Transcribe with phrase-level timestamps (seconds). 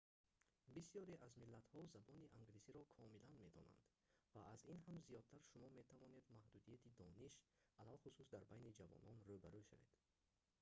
[0.75, 3.81] бисёре аз миллатҳо забони англисиро комилан медонанд
[4.33, 7.33] ва аз ин ҳам зиёдтар шумо метавонед маҳдудияти дониш
[7.81, 9.93] алалхусус дар байни ҷавонон рӯ ба рӯ шавед